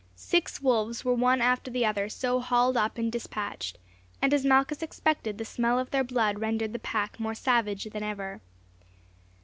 [0.15, 3.77] Six wolves were one after the other so hauled up and despatched,
[4.19, 8.01] and, as Malchus expected, the smell of their blood rendered the pack more savage than
[8.01, 8.41] ever.